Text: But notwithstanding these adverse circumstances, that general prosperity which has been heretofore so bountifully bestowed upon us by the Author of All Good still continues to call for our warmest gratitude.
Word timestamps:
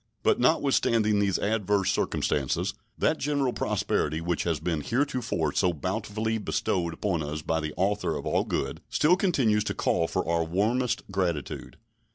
But 0.23 0.39
notwithstanding 0.39 1.19
these 1.19 1.37
adverse 1.37 1.91
circumstances, 1.91 2.73
that 2.97 3.19
general 3.19 3.53
prosperity 3.53 4.19
which 4.19 4.45
has 4.45 4.59
been 4.59 4.81
heretofore 4.81 5.53
so 5.53 5.73
bountifully 5.73 6.39
bestowed 6.39 6.95
upon 6.95 7.21
us 7.21 7.43
by 7.43 7.59
the 7.59 7.75
Author 7.77 8.15
of 8.15 8.25
All 8.25 8.43
Good 8.43 8.81
still 8.89 9.15
continues 9.15 9.63
to 9.65 9.75
call 9.75 10.07
for 10.07 10.27
our 10.27 10.43
warmest 10.43 11.03
gratitude. 11.11 11.77